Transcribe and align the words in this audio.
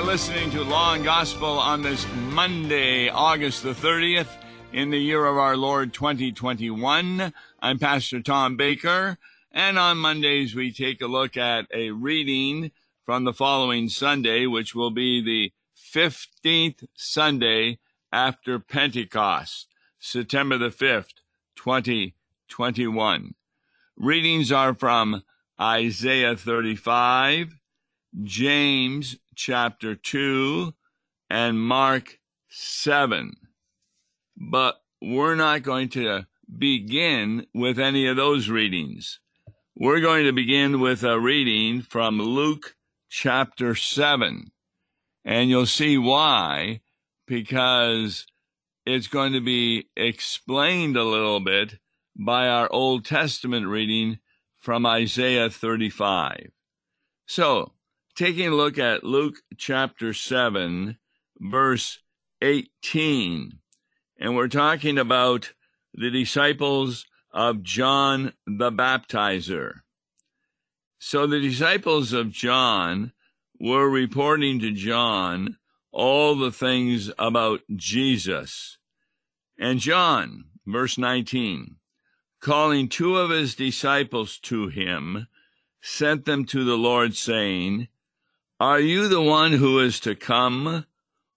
are 0.00 0.06
listening 0.06 0.50
to 0.50 0.64
Law 0.64 0.94
and 0.94 1.04
Gospel 1.04 1.58
on 1.58 1.82
this 1.82 2.06
Monday, 2.30 3.10
August 3.10 3.62
the 3.62 3.74
30th, 3.74 4.28
in 4.72 4.88
the 4.88 4.98
year 4.98 5.26
of 5.26 5.36
our 5.36 5.58
Lord 5.58 5.92
2021. 5.92 7.34
I'm 7.60 7.78
Pastor 7.78 8.22
Tom 8.22 8.56
Baker, 8.56 9.18
and 9.52 9.78
on 9.78 9.98
Mondays 9.98 10.54
we 10.54 10.72
take 10.72 11.02
a 11.02 11.06
look 11.06 11.36
at 11.36 11.66
a 11.74 11.90
reading 11.90 12.70
from 13.04 13.24
the 13.24 13.34
following 13.34 13.90
Sunday, 13.90 14.46
which 14.46 14.74
will 14.74 14.90
be 14.90 15.20
the 15.22 15.52
15th 15.76 16.86
Sunday 16.94 17.78
after 18.10 18.58
Pentecost, 18.58 19.66
September 19.98 20.56
the 20.56 20.70
5th, 20.70 21.12
2021. 21.56 23.34
Readings 23.98 24.50
are 24.50 24.72
from 24.72 25.24
Isaiah 25.60 26.36
35, 26.36 27.54
James 28.22 29.16
chapter 29.40 29.94
2, 29.94 30.74
and 31.30 31.58
Mark 31.58 32.18
7. 32.50 33.32
But 34.36 34.82
we're 35.00 35.34
not 35.34 35.62
going 35.62 35.88
to 35.90 36.26
begin 36.58 37.46
with 37.54 37.78
any 37.78 38.06
of 38.06 38.16
those 38.16 38.50
readings. 38.50 39.18
We're 39.74 40.00
going 40.00 40.26
to 40.26 40.32
begin 40.32 40.78
with 40.80 41.04
a 41.04 41.18
reading 41.18 41.80
from 41.80 42.18
Luke 42.20 42.76
chapter 43.08 43.74
7. 43.74 44.50
And 45.24 45.48
you'll 45.48 45.64
see 45.64 45.96
why, 45.96 46.82
because 47.26 48.26
it's 48.84 49.08
going 49.08 49.32
to 49.32 49.40
be 49.40 49.88
explained 49.96 50.98
a 50.98 51.04
little 51.04 51.40
bit 51.40 51.78
by 52.14 52.48
our 52.48 52.70
Old 52.70 53.06
Testament 53.06 53.66
reading 53.66 54.18
from 54.58 54.84
Isaiah 54.84 55.48
35. 55.48 56.50
So, 57.26 57.72
taking 58.20 58.48
a 58.48 58.54
look 58.54 58.76
at 58.76 59.02
Luke 59.02 59.36
chapter 59.56 60.12
7, 60.12 60.98
verse 61.38 62.00
18. 62.42 63.52
And 64.18 64.36
we're 64.36 64.46
talking 64.46 64.98
about 64.98 65.54
the 65.94 66.10
disciples 66.10 67.06
of 67.32 67.62
John 67.62 68.34
the 68.46 68.70
Baptizer. 68.70 69.76
So 70.98 71.26
the 71.26 71.40
disciples 71.40 72.12
of 72.12 72.30
John 72.30 73.12
were 73.58 73.88
reporting 73.88 74.60
to 74.60 74.70
John 74.70 75.56
all 75.90 76.34
the 76.34 76.52
things 76.52 77.10
about 77.18 77.62
Jesus. 77.74 78.76
And 79.58 79.80
John, 79.80 80.44
verse 80.66 80.98
19, 80.98 81.76
calling 82.42 82.90
two 82.90 83.16
of 83.16 83.30
his 83.30 83.54
disciples 83.54 84.38
to 84.40 84.68
him, 84.68 85.26
sent 85.80 86.26
them 86.26 86.44
to 86.44 86.64
the 86.64 86.76
Lord, 86.76 87.16
saying, 87.16 87.88
are 88.60 88.78
you 88.78 89.08
the 89.08 89.22
one 89.22 89.52
who 89.52 89.78
is 89.78 89.98
to 90.00 90.14
come, 90.14 90.84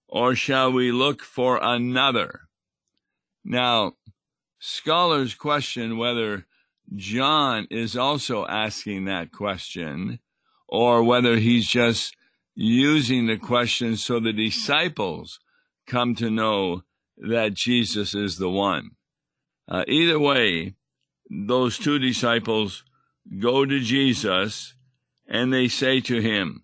or 0.06 0.34
shall 0.34 0.70
we 0.70 0.92
look 0.92 1.22
for 1.22 1.58
another? 1.62 2.42
Now, 3.42 3.94
scholars 4.58 5.34
question 5.34 5.96
whether 5.96 6.44
John 6.94 7.66
is 7.70 7.96
also 7.96 8.46
asking 8.46 9.06
that 9.06 9.32
question, 9.32 10.18
or 10.68 11.02
whether 11.02 11.36
he's 11.36 11.66
just 11.66 12.14
using 12.54 13.26
the 13.26 13.38
question 13.38 13.96
so 13.96 14.20
the 14.20 14.32
disciples 14.34 15.40
come 15.86 16.14
to 16.16 16.30
know 16.30 16.82
that 17.16 17.54
Jesus 17.54 18.14
is 18.14 18.36
the 18.36 18.50
one. 18.50 18.90
Uh, 19.66 19.84
either 19.88 20.18
way, 20.18 20.74
those 21.30 21.78
two 21.78 21.98
disciples 21.98 22.84
go 23.38 23.64
to 23.64 23.80
Jesus 23.80 24.74
and 25.26 25.50
they 25.50 25.68
say 25.68 26.00
to 26.02 26.20
him, 26.20 26.63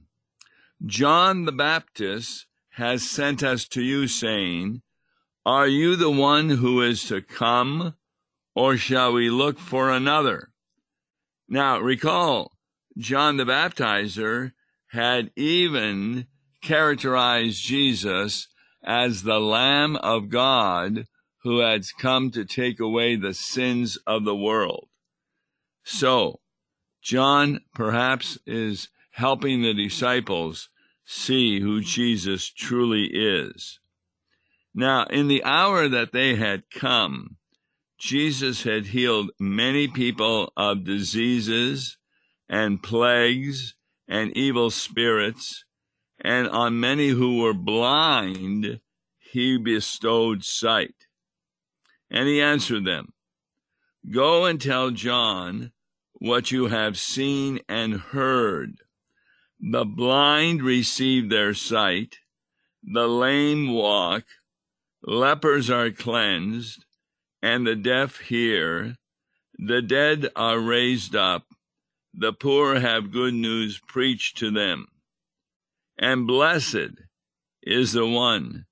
John 0.85 1.45
the 1.45 1.53
Baptist 1.53 2.47
has 2.71 3.09
sent 3.09 3.43
us 3.43 3.69
to 3.69 3.83
you, 3.83 4.09
saying, 4.09 4.81
Are 5.45 5.69
you 5.69 5.97
the 5.97 6.11
one 6.11 6.49
who 6.49 6.81
is 6.81 7.05
to 7.09 7.21
come, 7.21 7.95
or 8.55 8.77
shall 8.77 9.13
we 9.13 9.29
look 9.29 9.59
for 9.59 9.91
another? 9.91 10.53
Now, 11.49 11.79
recall, 11.79 12.53
John 12.97 13.37
the 13.37 13.45
Baptizer 13.45 14.53
had 14.89 15.31
even 15.37 16.27
characterized 16.63 17.63
Jesus 17.63 18.49
as 18.83 19.23
the 19.23 19.41
Lamb 19.41 19.97
of 19.97 20.31
God 20.31 21.07
who 21.43 21.59
had 21.59 21.85
come 21.99 22.31
to 22.31 22.45
take 22.45 22.81
away 22.81 23.17
the 23.17 23.35
sins 23.35 23.99
of 24.07 24.25
the 24.25 24.37
world. 24.37 24.89
So, 25.85 26.41
John 27.03 27.61
perhaps 27.75 28.39
is 28.47 28.89
helping 29.21 29.61
the 29.61 29.75
disciples 29.75 30.71
see 31.05 31.61
who 31.61 31.83
Jesus 31.83 32.49
truly 32.49 33.05
is. 33.13 33.79
Now, 34.75 35.05
in 35.05 35.29
the 35.29 35.45
hour 35.45 35.89
that 35.89 36.13
they 36.13 36.37
had 36.37 36.71
come, 36.71 37.37
Jesus 37.99 38.63
had 38.63 38.87
healed 38.87 39.31
many 39.39 39.89
people 39.89 40.51
of 40.57 40.85
diseases 40.85 41.99
and 42.49 42.83
plagues 42.83 43.75
and 44.09 44.35
evil 44.35 44.71
spirits, 44.71 45.67
and 46.19 46.49
on 46.49 46.81
many 46.81 47.09
who 47.09 47.43
were 47.43 47.53
blind, 47.53 48.81
he 49.19 49.59
bestowed 49.59 50.45
sight. 50.45 51.07
And 52.11 52.27
he 52.27 52.41
answered 52.41 52.87
them, 52.87 53.13
Go 54.11 54.47
and 54.47 54.59
tell 54.59 54.91
John 54.91 55.73
what 56.15 56.51
you 56.51 56.69
have 56.69 56.99
seen 56.99 57.61
and 57.69 58.01
heard. 58.01 58.81
The 59.63 59.85
blind 59.85 60.63
receive 60.63 61.29
their 61.29 61.53
sight, 61.53 62.19
the 62.83 63.07
lame 63.07 63.73
walk, 63.73 64.25
lepers 65.03 65.69
are 65.69 65.91
cleansed, 65.91 66.85
and 67.43 67.67
the 67.67 67.77
deaf 67.77 68.19
hear, 68.21 68.97
the 69.59 69.83
dead 69.83 70.29
are 70.35 70.59
raised 70.59 71.15
up, 71.15 71.45
the 72.15 72.33
poor 72.33 72.81
have 72.81 73.13
good 73.13 73.35
news 73.35 73.79
preached 73.79 74.39
to 74.39 74.51
them. 74.51 74.89
And 75.99 76.27
blessed 76.27 77.03
is 77.63 77.93
the 77.93 78.07
one 78.07 78.67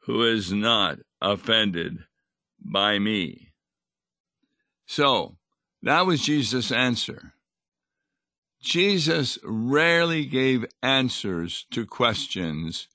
who 0.00 0.22
is 0.24 0.52
not 0.52 0.98
offended 1.22 2.04
by 2.60 2.98
me. 2.98 3.52
So, 4.86 5.36
that 5.82 6.04
was 6.04 6.22
Jesus' 6.22 6.70
answer. 6.70 7.33
Jesus 8.64 9.38
rarely 9.44 10.24
gave 10.24 10.64
answers 10.82 11.66
to 11.70 11.84
questions 11.84 12.88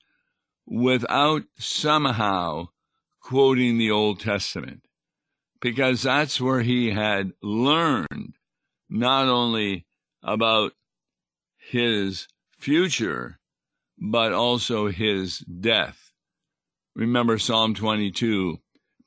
without 0.66 1.44
somehow 1.58 2.66
quoting 3.20 3.78
the 3.78 3.88
Old 3.88 4.18
Testament, 4.18 4.82
because 5.60 6.02
that's 6.02 6.40
where 6.40 6.62
he 6.62 6.90
had 6.90 7.32
learned 7.40 8.34
not 8.88 9.28
only 9.28 9.86
about 10.24 10.72
his 11.56 12.26
future, 12.58 13.38
but 13.96 14.32
also 14.32 14.88
his 14.88 15.38
death. 15.38 16.10
Remember 16.96 17.38
Psalm 17.38 17.74
22 17.74 18.58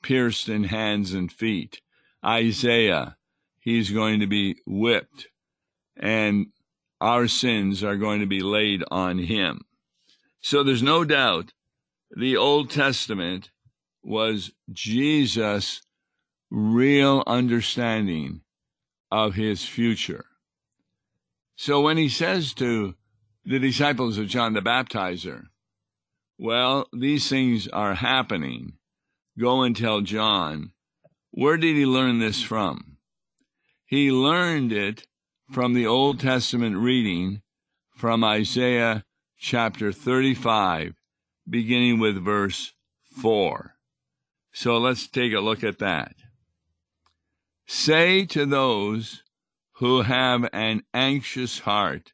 pierced 0.02 0.48
in 0.48 0.64
hands 0.64 1.14
and 1.14 1.30
feet. 1.30 1.82
Isaiah, 2.26 3.18
he's 3.60 3.92
going 3.92 4.22
to 4.22 4.28
be 4.28 4.56
whipped 4.66 5.28
and 5.98 6.48
our 7.02 7.28
sins 7.28 7.84
are 7.84 7.98
going 7.98 8.22
to 8.22 8.26
be 8.26 8.42
laid 8.42 8.84
on 8.90 9.20
him. 9.20 9.62
So 10.42 10.64
there's 10.64 10.84
no 10.84 11.04
doubt 11.04 11.54
the 12.16 12.38
Old 12.38 12.70
Testament 12.70 13.50
was 14.04 14.52
Jesus' 14.72 15.82
real 16.52 17.24
understanding 17.26 18.42
of 19.12 19.36
his 19.36 19.66
future. 19.66 20.26
So 21.56 21.82
when 21.82 21.98
he 21.98 22.10
says 22.10 22.54
to 22.56 22.96
the 23.46 23.60
disciples 23.60 24.18
of 24.18 24.28
John 24.28 24.54
the 24.54 24.62
Baptizer, 24.62 25.46
well, 26.38 26.88
these 26.92 27.30
things 27.30 27.68
are 27.68 27.96
happening. 27.96 28.74
Go 29.40 29.62
and 29.62 29.76
tell 29.76 30.02
John. 30.02 30.72
Where 31.32 31.58
did 31.58 31.76
he 31.76 31.86
learn 31.86 32.20
this 32.20 32.42
from? 32.42 32.98
He 33.86 34.12
learned 34.12 34.72
it 34.72 35.08
from 35.54 35.74
the 35.74 35.86
Old 35.86 36.20
Testament 36.20 36.76
reading 36.78 37.44
from 37.96 38.24
Isaiah 38.24 39.06
chapter 39.38 39.92
35, 39.92 40.96
beginning 41.48 42.00
with 42.00 42.26
verse 42.26 42.74
4. 43.22 43.76
So 44.52 44.80
let's 44.80 45.08
take 45.08 45.32
a 45.32 45.42
look 45.42 45.64
at 45.64 45.78
that. 45.78 46.16
Say 47.68 48.26
to 48.26 48.48
those 48.48 49.22
who 49.74 50.02
have 50.02 50.50
an 50.52 50.86
anxious 50.92 51.60
heart, 51.60 52.14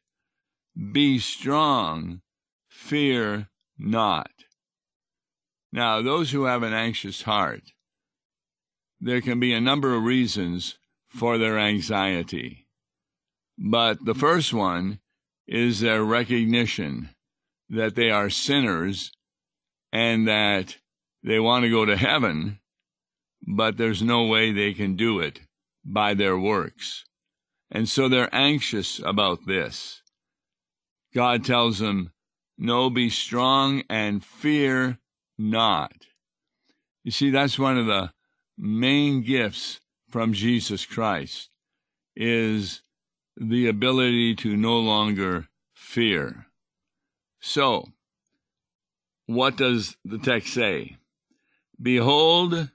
Be 0.92 1.18
strong, 1.18 2.20
fear 2.68 3.48
not. 3.78 4.30
Now, 5.72 6.02
those 6.02 6.32
who 6.32 6.44
have 6.44 6.62
an 6.62 6.74
anxious 6.74 7.22
heart, 7.22 7.72
there 9.00 9.22
can 9.22 9.40
be 9.40 9.54
a 9.54 9.62
number 9.62 9.94
of 9.94 10.02
reasons 10.02 10.76
for 11.08 11.38
their 11.38 11.58
anxiety. 11.58 12.66
But 13.60 14.04
the 14.06 14.14
first 14.14 14.54
one 14.54 15.00
is 15.46 15.80
their 15.80 16.02
recognition 16.02 17.10
that 17.68 17.94
they 17.94 18.10
are 18.10 18.30
sinners 18.30 19.12
and 19.92 20.26
that 20.26 20.78
they 21.22 21.38
want 21.38 21.64
to 21.64 21.70
go 21.70 21.84
to 21.84 21.96
heaven, 21.96 22.58
but 23.46 23.76
there's 23.76 24.02
no 24.02 24.24
way 24.24 24.50
they 24.50 24.72
can 24.72 24.96
do 24.96 25.20
it 25.20 25.40
by 25.84 26.14
their 26.14 26.38
works. 26.38 27.04
And 27.70 27.86
so 27.86 28.08
they're 28.08 28.34
anxious 28.34 28.98
about 29.04 29.46
this. 29.46 30.02
God 31.14 31.44
tells 31.44 31.78
them, 31.78 32.12
No, 32.56 32.88
be 32.88 33.10
strong 33.10 33.82
and 33.90 34.24
fear 34.24 34.98
not. 35.38 36.06
You 37.04 37.10
see, 37.10 37.30
that's 37.30 37.58
one 37.58 37.76
of 37.76 37.86
the 37.86 38.12
main 38.56 39.22
gifts 39.22 39.80
from 40.08 40.32
Jesus 40.32 40.86
Christ 40.86 41.50
is 42.16 42.82
the 43.40 43.66
ability 43.66 44.34
to 44.34 44.54
no 44.54 44.78
longer 44.78 45.48
fear. 45.74 46.46
So, 47.40 47.88
what 49.24 49.56
does 49.56 49.96
the 50.04 50.18
text 50.18 50.52
say? 50.52 50.98
Behold, 51.80 52.70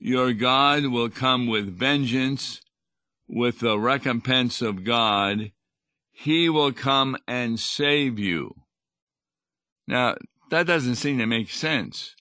your 0.00 0.32
God 0.32 0.86
will 0.86 1.08
come 1.08 1.46
with 1.46 1.78
vengeance, 1.78 2.60
with 3.28 3.60
the 3.60 3.78
recompense 3.78 4.60
of 4.60 4.82
God. 4.82 5.52
He 6.10 6.48
will 6.48 6.72
come 6.72 7.16
and 7.28 7.60
save 7.60 8.18
you. 8.18 8.56
Now, 9.86 10.16
that 10.50 10.66
doesn't 10.66 10.96
seem 10.96 11.18
to 11.18 11.26
make 11.26 11.48
sense. 11.48 12.16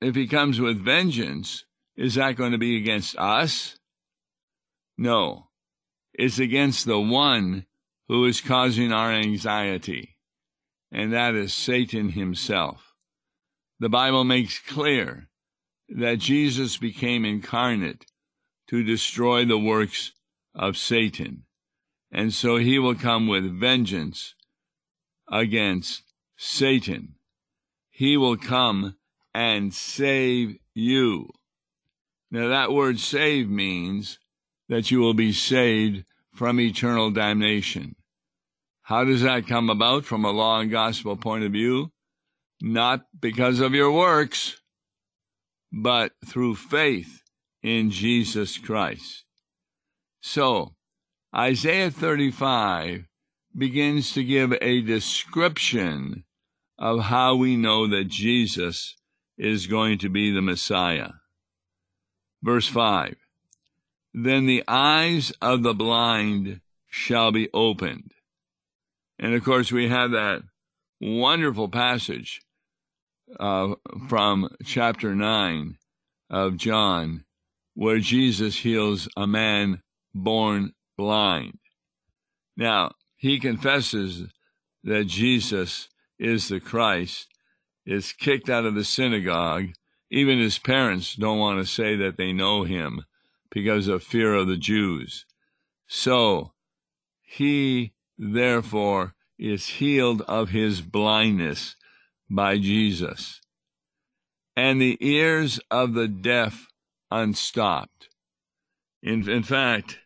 If 0.00 0.14
he 0.14 0.26
comes 0.26 0.58
with 0.58 0.82
vengeance, 0.82 1.66
is 1.96 2.14
that 2.14 2.36
going 2.36 2.52
to 2.52 2.58
be 2.58 2.78
against 2.78 3.16
us? 3.18 3.76
No, 4.96 5.48
it's 6.18 6.38
against 6.38 6.86
the 6.86 6.98
one 6.98 7.66
who 8.08 8.24
is 8.24 8.40
causing 8.40 8.90
our 8.90 9.12
anxiety, 9.12 10.16
and 10.90 11.12
that 11.12 11.34
is 11.34 11.52
Satan 11.52 12.10
himself. 12.10 12.94
The 13.78 13.90
Bible 13.90 14.24
makes 14.24 14.58
clear 14.58 15.28
that 15.88 16.18
Jesus 16.18 16.78
became 16.78 17.24
incarnate 17.26 18.06
to 18.68 18.82
destroy 18.82 19.44
the 19.44 19.58
works 19.58 20.12
of 20.54 20.78
Satan, 20.78 21.44
and 22.10 22.32
so 22.32 22.56
he 22.56 22.78
will 22.78 22.94
come 22.94 23.28
with 23.28 23.60
vengeance 23.60 24.34
against 25.30 26.02
Satan. 26.38 27.16
He 27.90 28.16
will 28.16 28.38
come 28.38 28.96
and 29.34 29.74
save 29.74 30.56
you. 30.72 31.28
Now, 32.30 32.48
that 32.48 32.72
word 32.72 32.98
save 32.98 33.50
means 33.50 34.18
that 34.68 34.90
you 34.90 35.00
will 35.00 35.14
be 35.14 35.32
saved 35.32 36.04
from 36.34 36.60
eternal 36.60 37.10
damnation. 37.10 37.96
How 38.82 39.04
does 39.04 39.22
that 39.22 39.46
come 39.46 39.70
about 39.70 40.04
from 40.04 40.24
a 40.24 40.30
law 40.30 40.60
and 40.60 40.70
gospel 40.70 41.16
point 41.16 41.44
of 41.44 41.52
view? 41.52 41.92
Not 42.60 43.02
because 43.18 43.60
of 43.60 43.74
your 43.74 43.92
works, 43.92 44.60
but 45.72 46.12
through 46.24 46.56
faith 46.56 47.22
in 47.62 47.90
Jesus 47.90 48.58
Christ. 48.58 49.24
So, 50.20 50.74
Isaiah 51.34 51.90
35 51.90 53.06
begins 53.56 54.12
to 54.12 54.22
give 54.22 54.54
a 54.60 54.80
description 54.82 56.24
of 56.78 57.00
how 57.00 57.34
we 57.34 57.56
know 57.56 57.88
that 57.88 58.08
Jesus 58.08 58.96
is 59.38 59.66
going 59.66 59.98
to 59.98 60.08
be 60.08 60.30
the 60.30 60.42
Messiah. 60.42 61.10
Verse 62.42 62.68
5 62.68 63.16
then 64.18 64.46
the 64.46 64.64
eyes 64.66 65.30
of 65.42 65.62
the 65.62 65.74
blind 65.74 66.62
shall 66.88 67.30
be 67.30 67.50
opened. 67.52 68.12
And 69.18 69.34
of 69.34 69.44
course, 69.44 69.70
we 69.70 69.90
have 69.90 70.12
that 70.12 70.42
wonderful 71.02 71.68
passage 71.68 72.40
uh, 73.38 73.74
from 74.08 74.48
chapter 74.64 75.14
9 75.14 75.76
of 76.30 76.56
John 76.56 77.24
where 77.74 77.98
Jesus 77.98 78.56
heals 78.56 79.06
a 79.18 79.26
man 79.26 79.82
born 80.14 80.72
blind. 80.96 81.58
Now, 82.56 82.92
he 83.16 83.38
confesses 83.38 84.22
that 84.82 85.08
Jesus 85.08 85.88
is 86.18 86.48
the 86.48 86.58
Christ, 86.58 87.28
is 87.84 88.14
kicked 88.14 88.48
out 88.48 88.64
of 88.64 88.74
the 88.74 88.84
synagogue. 88.84 89.72
Even 90.10 90.38
his 90.38 90.58
parents 90.58 91.14
don't 91.16 91.38
want 91.38 91.58
to 91.58 91.70
say 91.70 91.96
that 91.96 92.16
they 92.16 92.32
know 92.32 92.64
him 92.64 93.04
because 93.56 93.88
of 93.88 94.02
fear 94.02 94.34
of 94.34 94.46
the 94.46 94.58
Jews. 94.58 95.24
So 95.86 96.52
he 97.22 97.94
therefore 98.18 99.14
is 99.38 99.66
healed 99.66 100.20
of 100.28 100.50
his 100.50 100.82
blindness 100.82 101.74
by 102.28 102.58
Jesus. 102.58 103.40
And 104.58 104.78
the 104.78 104.98
ears 105.00 105.58
of 105.70 105.94
the 105.94 106.06
deaf 106.06 106.66
unstopped. 107.10 108.10
In, 109.02 109.26
in 109.26 109.42
fact, 109.42 110.00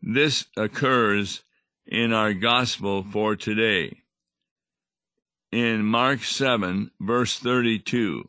this 0.00 0.46
occurs 0.56 1.42
in 1.84 2.12
our 2.12 2.32
gospel 2.32 3.02
for 3.02 3.34
today. 3.34 3.96
In 5.50 5.84
Mark 5.84 6.22
7, 6.22 6.92
verse 7.00 7.36
32, 7.36 8.28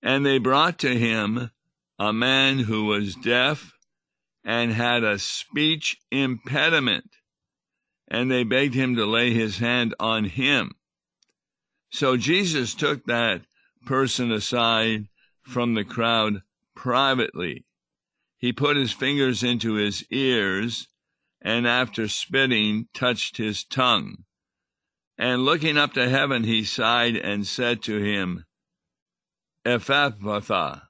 and 0.00 0.24
they 0.24 0.38
brought 0.38 0.78
to 0.78 0.96
him 0.96 1.50
a 1.98 2.12
man 2.12 2.60
who 2.60 2.84
was 2.84 3.14
deaf 3.16 3.72
and 4.44 4.72
had 4.72 5.02
a 5.02 5.18
speech 5.18 5.96
impediment, 6.10 7.16
and 8.06 8.30
they 8.30 8.44
begged 8.44 8.74
him 8.74 8.96
to 8.96 9.04
lay 9.04 9.32
his 9.32 9.58
hand 9.58 9.94
on 9.98 10.24
him. 10.24 10.72
So 11.90 12.16
Jesus 12.16 12.74
took 12.74 13.04
that 13.06 13.42
person 13.86 14.30
aside 14.30 15.08
from 15.42 15.74
the 15.74 15.84
crowd 15.84 16.42
privately. 16.74 17.64
He 18.38 18.52
put 18.52 18.76
his 18.76 18.92
fingers 18.92 19.42
into 19.42 19.74
his 19.74 20.04
ears, 20.10 20.88
and 21.42 21.66
after 21.66 22.08
spitting, 22.08 22.88
touched 22.94 23.36
his 23.36 23.64
tongue. 23.64 24.24
And 25.18 25.44
looking 25.44 25.76
up 25.76 25.94
to 25.94 26.08
heaven, 26.08 26.44
he 26.44 26.62
sighed 26.62 27.16
and 27.16 27.44
said 27.46 27.82
to 27.82 27.98
him, 27.98 28.44
Ephphatha, 29.64 30.87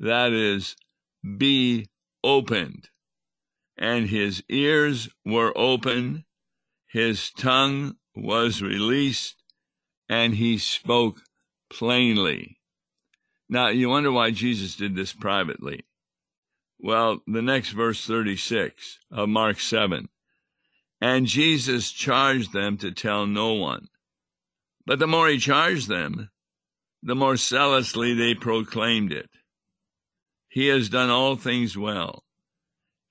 that 0.00 0.32
is, 0.32 0.76
be 1.36 1.88
opened. 2.24 2.88
And 3.78 4.08
his 4.08 4.42
ears 4.48 5.08
were 5.24 5.56
open, 5.56 6.24
his 6.86 7.30
tongue 7.30 7.96
was 8.14 8.60
released, 8.60 9.36
and 10.08 10.34
he 10.34 10.58
spoke 10.58 11.20
plainly. 11.70 12.58
Now, 13.48 13.68
you 13.68 13.88
wonder 13.88 14.12
why 14.12 14.32
Jesus 14.32 14.76
did 14.76 14.94
this 14.94 15.12
privately. 15.12 15.84
Well, 16.78 17.20
the 17.26 17.42
next 17.42 17.70
verse 17.70 18.06
36 18.06 18.98
of 19.10 19.28
Mark 19.28 19.60
7. 19.60 20.08
And 21.00 21.26
Jesus 21.26 21.92
charged 21.92 22.52
them 22.52 22.76
to 22.78 22.90
tell 22.90 23.26
no 23.26 23.54
one. 23.54 23.88
But 24.86 24.98
the 24.98 25.06
more 25.06 25.28
he 25.28 25.38
charged 25.38 25.88
them, 25.88 26.30
the 27.02 27.14
more 27.14 27.36
zealously 27.36 28.14
they 28.14 28.34
proclaimed 28.34 29.12
it. 29.12 29.30
He 30.50 30.66
has 30.66 30.88
done 30.88 31.10
all 31.10 31.36
things 31.36 31.78
well. 31.78 32.24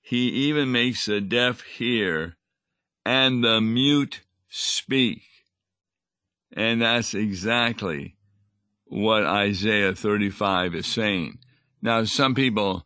He 0.02 0.28
even 0.28 0.70
makes 0.70 1.06
the 1.06 1.22
deaf 1.22 1.62
hear 1.62 2.36
and 3.06 3.42
the 3.42 3.62
mute 3.62 4.20
speak. 4.50 5.22
And 6.52 6.82
that's 6.82 7.14
exactly 7.14 8.16
what 8.84 9.24
Isaiah 9.24 9.94
35 9.94 10.74
is 10.74 10.86
saying. 10.86 11.38
Now, 11.80 12.04
some 12.04 12.34
people, 12.34 12.84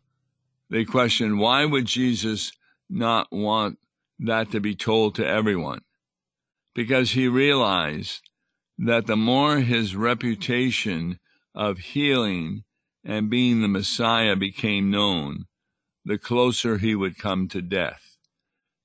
they 0.69 0.85
question 0.85 1.37
why 1.37 1.65
would 1.65 1.85
Jesus 1.85 2.53
not 2.89 3.27
want 3.31 3.77
that 4.19 4.51
to 4.51 4.61
be 4.61 4.73
told 4.73 5.15
to 5.15 5.27
everyone? 5.27 5.81
Because 6.73 7.11
he 7.11 7.27
realized 7.27 8.29
that 8.77 9.05
the 9.05 9.17
more 9.17 9.57
his 9.57 9.97
reputation 9.97 11.19
of 11.53 11.77
healing 11.79 12.63
and 13.05 13.29
being 13.29 13.61
the 13.61 13.67
Messiah 13.67 14.35
became 14.35 14.89
known, 14.89 15.45
the 16.03 16.17
closer 16.17 16.79
he 16.79 16.95
would 16.95 17.17
come 17.17 17.47
to 17.49 17.61
death. 17.61 18.17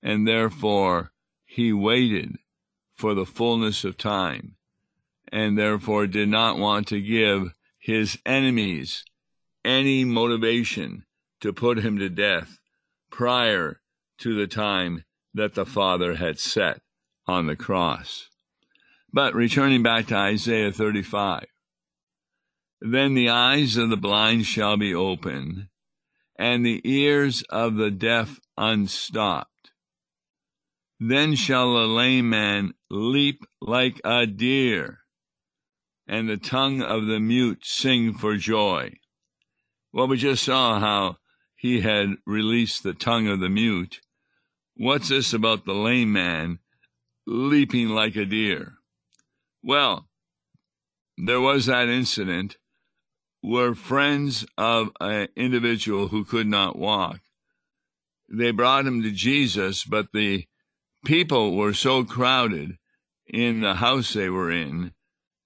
And 0.02 0.28
therefore 0.28 1.12
he 1.46 1.72
waited 1.72 2.36
for 2.94 3.14
the 3.14 3.26
fullness 3.26 3.82
of 3.82 3.96
time, 3.96 4.56
and 5.32 5.56
therefore 5.56 6.06
did 6.06 6.28
not 6.28 6.58
want 6.58 6.86
to 6.88 7.00
give 7.00 7.54
his 7.78 8.18
enemies 8.26 9.04
any 9.64 10.04
motivation 10.04 11.04
to 11.40 11.52
put 11.52 11.78
him 11.78 11.98
to 11.98 12.10
death 12.10 12.58
prior 13.10 13.80
to 14.18 14.34
the 14.34 14.46
time 14.46 15.04
that 15.32 15.54
the 15.54 15.64
Father 15.64 16.16
had 16.16 16.38
set 16.38 16.80
on 17.26 17.46
the 17.46 17.56
cross. 17.56 18.28
But 19.12 19.34
returning 19.34 19.82
back 19.82 20.06
to 20.08 20.16
Isaiah 20.16 20.72
35, 20.72 21.46
then 22.80 23.14
the 23.14 23.28
eyes 23.28 23.76
of 23.76 23.90
the 23.90 23.96
blind 23.96 24.46
shall 24.46 24.76
be 24.76 24.94
opened, 24.94 25.68
and 26.38 26.64
the 26.64 26.80
ears 26.84 27.42
of 27.50 27.76
the 27.76 27.90
deaf 27.90 28.40
unstopped. 28.56 29.72
Then 30.99 31.34
shall 31.34 31.76
a 31.76 31.87
lame 31.87 32.30
man 32.30 32.75
leap 32.90 33.44
like 33.60 34.00
a 34.04 34.26
deer, 34.26 35.00
and 36.06 36.28
the 36.28 36.37
tongue 36.37 36.82
of 36.82 37.06
the 37.06 37.20
mute 37.20 37.64
sing 37.64 38.14
for 38.14 38.37
joy. 38.37 38.94
Well, 39.92 40.08
we 40.08 40.16
just 40.16 40.44
saw 40.44 40.78
how 40.78 41.16
he 41.56 41.80
had 41.82 42.16
released 42.26 42.82
the 42.82 42.94
tongue 42.94 43.28
of 43.28 43.40
the 43.40 43.49
mute. 43.49 44.00
What's 44.76 45.08
this 45.08 45.34
about 45.34 45.66
the 45.66 45.75
lame 45.75 46.12
man 46.12 46.58
leaping 47.26 47.90
like 47.90 48.16
a 48.16 48.25
deer? 48.25 48.75
Well, 49.62 50.08
there 51.18 51.40
was 51.40 51.66
that 51.66 51.88
incident 51.88 52.56
where 53.40 53.75
friends 53.75 54.47
of 54.59 54.90
an 55.00 55.28
individual 55.37 56.09
who 56.09 56.25
could 56.25 56.47
not 56.47 56.78
walk. 56.78 57.20
They 58.28 58.50
brought 58.50 58.87
him 58.87 59.02
to 59.02 59.11
Jesus, 59.11 59.85
but 59.85 60.09
the 60.12 60.47
people 61.04 61.56
were 61.56 61.75
so 61.75 62.04
crowded 62.04 62.76
in 63.26 63.61
the 63.61 63.75
house 63.75 64.12
they 64.12 64.28
were 64.28 64.50
in 64.50 64.92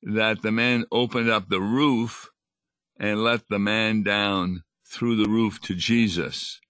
that 0.03 0.43
the 0.43 0.53
man 0.53 0.85
opened 0.91 1.31
up 1.31 1.49
the 1.49 1.61
roof 1.61 2.31
and 2.99 3.23
let 3.23 3.49
the 3.49 3.59
man 3.59 4.03
down 4.03 4.65
through 4.87 5.17
the 5.17 5.29
roof 5.29 5.61
to 5.63 5.75
Jesus. 5.75 6.61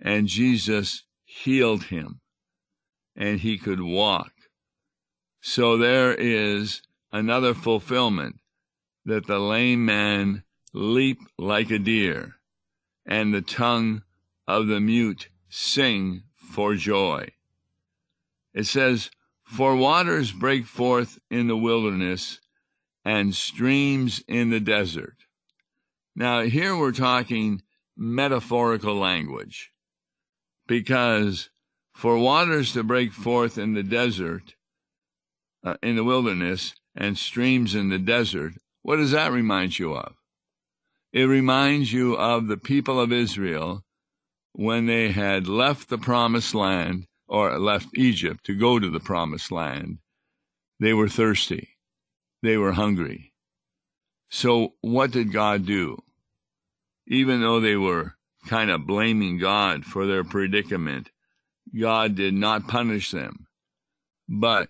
And 0.00 0.26
Jesus 0.26 1.04
healed 1.24 1.84
him 1.84 2.20
and 3.16 3.40
he 3.40 3.58
could 3.58 3.80
walk. 3.80 4.32
So 5.40 5.76
there 5.76 6.14
is 6.14 6.82
another 7.12 7.54
fulfillment 7.54 8.36
that 9.08 9.26
the 9.26 9.38
lame 9.38 9.86
man 9.86 10.42
leap 10.74 11.18
like 11.38 11.70
a 11.70 11.78
deer 11.78 12.34
and 13.06 13.32
the 13.32 13.40
tongue 13.40 14.02
of 14.46 14.66
the 14.66 14.80
mute 14.80 15.30
sing 15.48 16.22
for 16.36 16.74
joy. 16.74 17.26
It 18.52 18.66
says, 18.66 19.10
For 19.44 19.74
waters 19.74 20.30
break 20.30 20.66
forth 20.66 21.18
in 21.30 21.46
the 21.46 21.56
wilderness 21.56 22.40
and 23.02 23.34
streams 23.34 24.22
in 24.28 24.50
the 24.50 24.60
desert. 24.60 25.16
Now, 26.14 26.42
here 26.42 26.76
we're 26.76 26.92
talking 26.92 27.62
metaphorical 27.96 28.94
language 28.94 29.72
because 30.66 31.48
for 31.94 32.18
waters 32.18 32.74
to 32.74 32.82
break 32.82 33.12
forth 33.12 33.56
in 33.56 33.72
the 33.72 33.82
desert, 33.82 34.54
uh, 35.64 35.76
in 35.82 35.96
the 35.96 36.04
wilderness, 36.04 36.74
and 36.94 37.16
streams 37.16 37.74
in 37.74 37.88
the 37.88 37.98
desert, 37.98 38.52
what 38.82 38.96
does 38.96 39.10
that 39.12 39.32
remind 39.32 39.78
you 39.78 39.94
of? 39.94 40.14
It 41.12 41.24
reminds 41.24 41.92
you 41.92 42.14
of 42.14 42.48
the 42.48 42.56
people 42.56 43.00
of 43.00 43.12
Israel 43.12 43.84
when 44.52 44.86
they 44.86 45.12
had 45.12 45.46
left 45.46 45.88
the 45.88 45.98
promised 45.98 46.54
land 46.54 47.06
or 47.28 47.58
left 47.58 47.88
Egypt 47.94 48.44
to 48.44 48.58
go 48.58 48.78
to 48.78 48.90
the 48.90 49.00
promised 49.00 49.52
land, 49.52 49.98
they 50.80 50.92
were 50.92 51.08
thirsty. 51.08 51.76
They 52.42 52.56
were 52.56 52.72
hungry. 52.72 53.32
So 54.30 54.74
what 54.80 55.10
did 55.10 55.32
God 55.32 55.66
do? 55.66 55.98
Even 57.06 57.40
though 57.40 57.60
they 57.60 57.76
were 57.76 58.14
kind 58.46 58.70
of 58.70 58.86
blaming 58.86 59.38
God 59.38 59.84
for 59.84 60.06
their 60.06 60.24
predicament, 60.24 61.10
God 61.78 62.14
did 62.14 62.34
not 62.34 62.68
punish 62.68 63.10
them. 63.10 63.46
But 64.28 64.68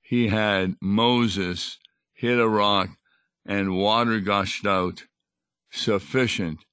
he 0.00 0.28
had 0.28 0.76
Moses 0.80 1.78
hit 2.12 2.38
a 2.38 2.48
rock 2.48 2.88
and 3.46 3.76
water 3.76 4.20
gushed 4.20 4.66
out 4.66 5.04
sufficient 5.70 6.64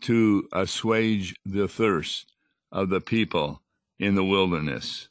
to 0.00 0.48
assuage 0.52 1.34
the 1.44 1.68
thirst 1.68 2.32
of 2.70 2.88
the 2.88 3.00
people 3.00 3.62
in 3.98 4.14
the 4.14 4.24
wilderness. 4.24 5.08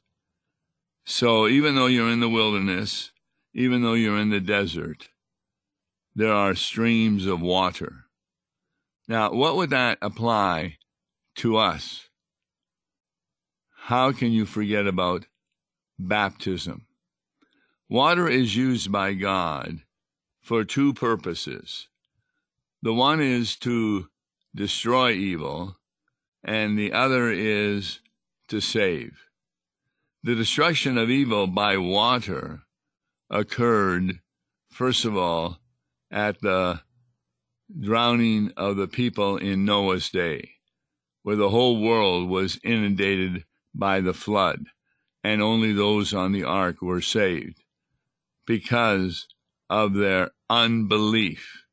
So 1.06 1.48
even 1.48 1.76
though 1.76 1.88
you're 1.88 2.10
in 2.10 2.20
the 2.20 2.30
wilderness, 2.30 3.12
even 3.54 3.82
though 3.82 3.94
you're 3.94 4.20
in 4.20 4.30
the 4.30 4.40
desert, 4.40 5.10
there 6.16 6.34
are 6.34 6.56
streams 6.56 7.26
of 7.26 7.42
water. 7.42 8.06
Now, 9.08 9.32
what 9.32 9.56
would 9.56 9.70
that 9.70 9.98
apply 10.02 10.78
to 11.36 11.58
us? 11.58 12.10
How 13.76 14.12
can 14.12 14.32
you 14.32 14.46
forget 14.46 14.86
about 14.86 15.28
baptism? 15.98 16.88
Water 17.90 18.28
is 18.28 18.56
used 18.56 18.92
by 18.92 19.14
God 19.14 19.80
for 20.48 20.64
two 20.64 20.94
purposes. 20.94 21.90
The 22.82 22.94
one 22.94 23.20
is 23.20 23.58
to 23.58 24.08
destroy 24.56 25.12
evil, 25.12 25.76
and 26.42 26.80
the 26.80 26.94
other 26.94 27.30
is 27.30 28.00
to 28.48 28.62
save. 28.62 29.20
The 30.24 30.36
destruction 30.36 30.98
of 30.98 31.10
evil 31.10 31.48
by 31.48 31.76
water 31.76 32.62
occurred, 33.30 34.22
first 34.72 35.04
of 35.04 35.18
all, 35.18 35.60
at 36.10 36.40
the 36.40 36.80
drowning 37.78 38.54
of 38.56 38.78
the 38.78 38.88
people 38.88 39.36
in 39.36 39.66
Noah's 39.66 40.10
day, 40.10 40.52
where 41.24 41.36
the 41.36 41.50
whole 41.50 41.82
world 41.82 42.30
was 42.30 42.58
inundated 42.64 43.44
by 43.76 44.00
the 44.00 44.14
flood, 44.14 44.68
and 45.26 45.42
only 45.42 45.74
those 45.74 46.14
on 46.14 46.32
the 46.32 46.46
ark 46.46 46.82
were 46.82 47.02
saved 47.02 47.62
because 48.46 49.28
of 49.70 49.94
their 49.94 50.32
unbelief. 50.50 51.64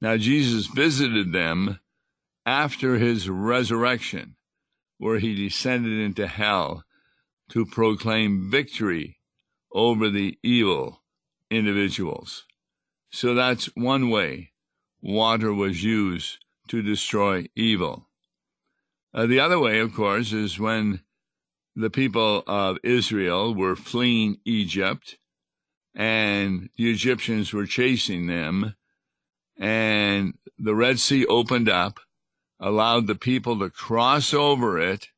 Now, 0.00 0.16
Jesus 0.16 0.66
visited 0.66 1.32
them 1.32 1.80
after 2.46 2.98
his 2.98 3.28
resurrection 3.28 4.36
where 4.98 5.18
he 5.18 5.34
descended 5.34 5.98
into 5.98 6.26
hell 6.26 6.84
to 7.50 7.66
proclaim 7.66 8.50
victory 8.50 9.18
over 9.72 10.08
the 10.08 10.38
evil 10.42 11.02
individuals. 11.50 12.44
So 13.10 13.34
that's 13.34 13.66
one 13.74 14.10
way 14.10 14.52
water 15.00 15.52
was 15.52 15.84
used 15.84 16.38
to 16.68 16.82
destroy 16.82 17.46
evil. 17.54 18.08
Uh, 19.12 19.26
the 19.26 19.40
other 19.40 19.58
way, 19.58 19.78
of 19.78 19.94
course, 19.94 20.32
is 20.32 20.58
when 20.58 21.00
the 21.76 21.90
people 21.90 22.42
of 22.46 22.78
Israel 22.82 23.54
were 23.54 23.76
fleeing 23.76 24.38
Egypt 24.44 25.18
and 25.94 26.68
the 26.76 26.90
Egyptians 26.90 27.52
were 27.52 27.66
chasing 27.66 28.26
them, 28.26 28.74
and 29.58 30.34
the 30.58 30.74
Red 30.74 30.98
Sea 30.98 31.26
opened 31.26 31.68
up 31.68 32.00
allowed 32.60 33.06
the 33.06 33.14
people 33.14 33.58
to 33.58 33.70
cross 33.70 34.32
over 34.32 34.78
it. 34.78 35.08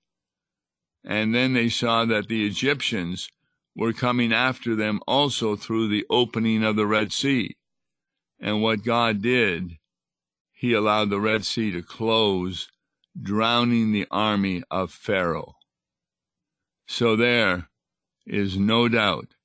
And 1.05 1.35
then 1.35 1.53
they 1.53 1.69
saw 1.69 2.05
that 2.05 2.29
the 2.29 2.47
Egyptians 2.47 3.29
were 3.77 3.93
coming 3.93 4.33
after 4.33 4.75
them 4.75 5.01
also 5.07 5.55
through 5.55 5.89
the 5.89 6.05
opening 6.11 6.65
of 6.65 6.77
the 6.77 6.87
Red 6.87 7.13
Sea. 7.13 7.57
And 8.41 8.63
what 8.63 8.85
God 8.85 9.23
did, 9.23 9.79
he 10.53 10.73
allowed 10.73 11.11
the 11.11 11.21
Red 11.21 11.45
Sea 11.45 11.71
to 11.73 11.83
close, 11.83 12.69
drowning 13.21 13.93
the 13.93 14.07
army 14.11 14.63
of 14.71 14.91
Pharaoh. 14.91 15.55
So 16.89 17.15
there 17.15 17.69
is 18.27 18.57
no 18.57 18.89
doubt 18.89 19.36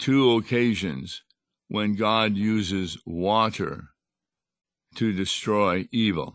two 0.00 0.32
occasions 0.36 1.22
when 1.68 1.94
God 1.94 2.34
uses 2.34 2.98
water 3.06 3.90
to 4.96 5.12
destroy 5.12 5.86
evil 5.92 6.34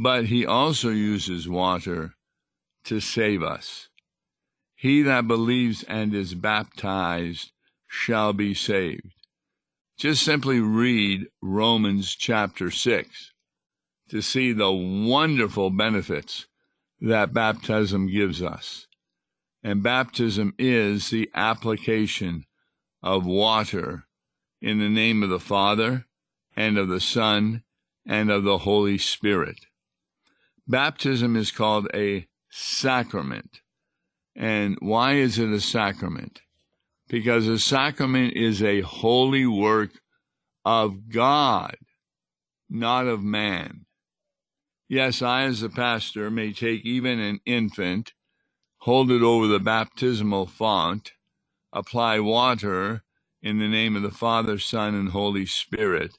but 0.00 0.26
he 0.26 0.46
also 0.46 0.90
uses 0.90 1.48
water 1.48 2.14
to 2.84 3.00
save 3.00 3.42
us. 3.42 3.88
He 4.76 5.02
that 5.02 5.26
believes 5.26 5.82
and 5.82 6.14
is 6.14 6.34
baptized 6.34 7.50
shall 7.88 8.32
be 8.32 8.54
saved. 8.54 9.12
Just 9.98 10.22
simply 10.22 10.60
read 10.60 11.26
Romans 11.42 12.14
chapter 12.14 12.70
6 12.70 13.32
to 14.10 14.22
see 14.22 14.52
the 14.52 14.70
wonderful 14.70 15.70
benefits 15.70 16.46
that 17.00 17.34
baptism 17.34 18.06
gives 18.06 18.40
us. 18.40 18.87
And 19.62 19.82
baptism 19.82 20.54
is 20.58 21.10
the 21.10 21.30
application 21.34 22.44
of 23.02 23.26
water 23.26 24.06
in 24.60 24.78
the 24.78 24.88
name 24.88 25.22
of 25.22 25.30
the 25.30 25.40
Father 25.40 26.06
and 26.56 26.78
of 26.78 26.88
the 26.88 27.00
Son 27.00 27.62
and 28.06 28.30
of 28.30 28.44
the 28.44 28.58
Holy 28.58 28.98
Spirit. 28.98 29.66
Baptism 30.66 31.36
is 31.36 31.50
called 31.50 31.88
a 31.94 32.26
sacrament. 32.50 33.60
And 34.36 34.76
why 34.80 35.14
is 35.14 35.38
it 35.38 35.50
a 35.50 35.60
sacrament? 35.60 36.42
Because 37.08 37.48
a 37.48 37.58
sacrament 37.58 38.34
is 38.34 38.62
a 38.62 38.82
holy 38.82 39.46
work 39.46 39.90
of 40.64 41.08
God, 41.08 41.76
not 42.68 43.06
of 43.06 43.22
man. 43.22 43.86
Yes, 44.88 45.22
I, 45.22 45.42
as 45.44 45.62
a 45.62 45.68
pastor, 45.68 46.30
may 46.30 46.52
take 46.52 46.84
even 46.84 47.18
an 47.18 47.40
infant, 47.44 48.12
hold 48.88 49.10
it 49.10 49.20
over 49.20 49.46
the 49.46 49.60
baptismal 49.60 50.46
font, 50.46 51.12
apply 51.74 52.18
water 52.18 53.02
in 53.42 53.58
the 53.58 53.68
name 53.68 53.94
of 53.94 54.00
the 54.00 54.10
Father, 54.10 54.58
Son, 54.58 54.94
and 54.94 55.10
Holy 55.10 55.44
Spirit, 55.44 56.16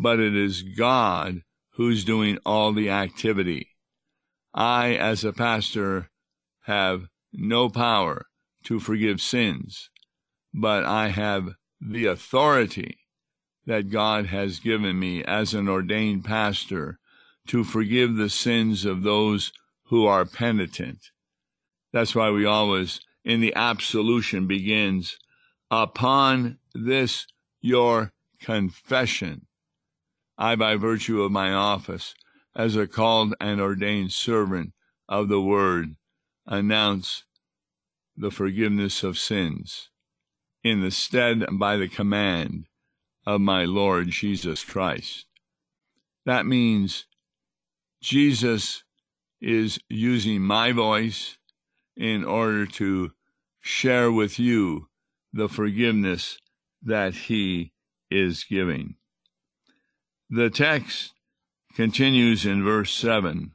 but 0.00 0.18
it 0.18 0.34
is 0.34 0.64
God 0.64 1.42
who's 1.74 2.04
doing 2.04 2.38
all 2.44 2.72
the 2.72 2.90
activity. 2.90 3.68
I, 4.52 4.96
as 4.96 5.22
a 5.22 5.32
pastor, 5.32 6.10
have 6.62 7.06
no 7.32 7.68
power 7.68 8.26
to 8.64 8.80
forgive 8.80 9.20
sins, 9.20 9.88
but 10.52 10.84
I 10.84 11.10
have 11.10 11.50
the 11.80 12.06
authority 12.06 12.98
that 13.66 13.90
God 13.90 14.26
has 14.26 14.58
given 14.58 14.98
me 14.98 15.22
as 15.22 15.54
an 15.54 15.68
ordained 15.68 16.24
pastor 16.24 16.98
to 17.46 17.62
forgive 17.62 18.16
the 18.16 18.28
sins 18.28 18.84
of 18.84 19.04
those 19.04 19.52
who 19.84 20.04
are 20.04 20.24
penitent. 20.24 20.98
That's 21.92 22.14
why 22.14 22.30
we 22.30 22.46
always, 22.46 23.00
in 23.24 23.40
the 23.40 23.54
absolution, 23.54 24.46
begins 24.46 25.18
upon 25.70 26.58
this 26.74 27.26
your 27.60 28.12
confession. 28.40 29.46
I, 30.38 30.56
by 30.56 30.76
virtue 30.76 31.22
of 31.22 31.30
my 31.30 31.52
office 31.52 32.14
as 32.56 32.76
a 32.76 32.86
called 32.86 33.34
and 33.40 33.60
ordained 33.60 34.12
servant 34.12 34.72
of 35.08 35.28
the 35.28 35.40
word, 35.40 35.96
announce 36.46 37.24
the 38.16 38.30
forgiveness 38.30 39.02
of 39.02 39.18
sins 39.18 39.90
in 40.64 40.80
the 40.80 40.90
stead 40.90 41.42
and 41.42 41.58
by 41.58 41.76
the 41.76 41.88
command 41.88 42.66
of 43.26 43.40
my 43.40 43.64
Lord 43.64 44.08
Jesus 44.08 44.64
Christ. 44.64 45.26
That 46.24 46.46
means 46.46 47.06
Jesus 48.00 48.84
is 49.40 49.78
using 49.88 50.42
my 50.42 50.72
voice 50.72 51.36
in 52.02 52.24
order 52.24 52.66
to 52.66 53.12
share 53.60 54.10
with 54.10 54.36
you 54.36 54.88
the 55.32 55.48
forgiveness 55.48 56.36
that 56.82 57.14
he 57.14 57.70
is 58.10 58.42
giving. 58.42 58.96
The 60.28 60.50
text 60.50 61.12
continues 61.76 62.44
in 62.44 62.64
verse 62.64 62.92
7 62.92 63.52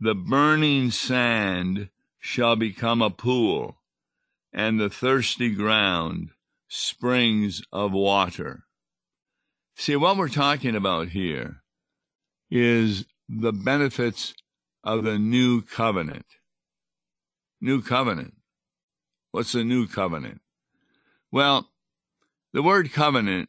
The 0.00 0.14
burning 0.14 0.90
sand 0.90 1.90
shall 2.18 2.56
become 2.56 3.02
a 3.02 3.10
pool, 3.10 3.82
and 4.54 4.80
the 4.80 4.88
thirsty 4.88 5.54
ground 5.54 6.30
springs 6.66 7.60
of 7.70 7.92
water. 7.92 8.64
See, 9.76 9.96
what 9.96 10.16
we're 10.16 10.28
talking 10.28 10.74
about 10.74 11.08
here 11.08 11.62
is 12.50 13.04
the 13.28 13.52
benefits 13.52 14.32
of 14.82 15.04
the 15.04 15.18
new 15.18 15.60
covenant. 15.60 16.24
New 17.60 17.82
covenant. 17.82 18.34
What's 19.32 19.52
the 19.52 19.64
new 19.64 19.86
covenant? 19.86 20.40
Well, 21.30 21.68
the 22.52 22.62
word 22.62 22.92
covenant 22.92 23.48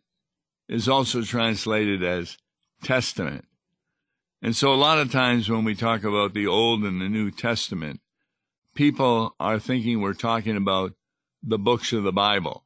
is 0.68 0.88
also 0.88 1.22
translated 1.24 2.04
as 2.04 2.38
testament. 2.84 3.46
And 4.42 4.56
so 4.56 4.74
a 4.74 4.76
lot 4.76 5.00
of 5.00 5.12
times 5.12 5.50
when 5.50 5.64
we 5.64 5.76
talk 5.76 6.04
about 6.04 6.34
the 6.34 6.48
Old 6.48 6.84
and 6.84 7.02
the 7.02 7.10
New 7.10 7.32
Testament, 7.32 8.02
people 8.76 9.36
are 9.40 9.60
thinking 9.60 10.02
we're 10.02 10.14
talking 10.14 10.58
about 10.58 10.94
the 11.44 11.60
books 11.60 11.94
of 11.94 12.04
the 12.04 12.12
Bible. 12.12 12.64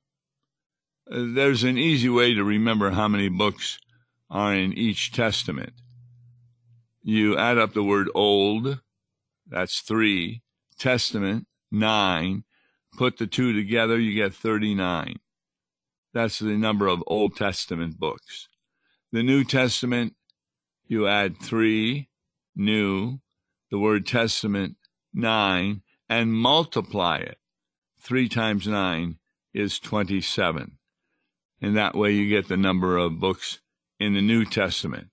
Uh, 1.10 1.26
there's 1.34 1.64
an 1.64 1.78
easy 1.78 2.10
way 2.10 2.34
to 2.34 2.44
remember 2.44 2.92
how 2.92 3.08
many 3.08 3.30
books 3.30 3.80
are 4.30 4.54
in 4.54 4.74
each 4.74 5.12
testament. 5.12 5.74
You 7.04 7.38
add 7.38 7.58
up 7.58 7.74
the 7.74 7.84
word 7.84 8.10
old, 8.16 8.80
that's 9.48 9.82
three, 9.82 10.42
testament, 10.78 11.48
nine, 11.72 12.44
put 12.98 13.18
the 13.18 13.28
two 13.28 13.54
together, 13.54 14.00
you 14.00 14.14
get 14.14 14.34
39. 14.34 15.20
That's 16.14 16.40
the 16.40 16.58
number 16.58 16.88
of 16.88 17.04
Old 17.08 17.36
Testament 17.36 18.00
books. 18.00 18.48
The 19.12 19.24
New 19.24 19.44
Testament, 19.44 20.16
you 20.88 21.08
add 21.08 21.38
three, 21.42 22.10
new, 22.56 23.20
the 23.72 23.80
word 23.80 24.06
testament, 24.06 24.78
nine, 25.14 25.82
and 26.08 26.34
multiply 26.34 27.18
it. 27.18 27.38
Three 28.00 28.30
times 28.30 28.68
nine 28.68 29.18
is 29.54 29.80
27 29.80 30.78
and 31.62 31.76
that 31.76 31.96
way 31.96 32.12
you 32.12 32.30
get 32.30 32.48
the 32.48 32.58
number 32.58 32.98
of 32.98 33.20
books 33.20 33.60
in 34.00 34.14
the 34.14 34.22
New 34.22 34.46
Testament. 34.46 35.08